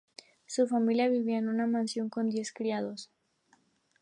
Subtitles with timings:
[0.47, 3.11] Su familia vivía en una mansión con diez criados.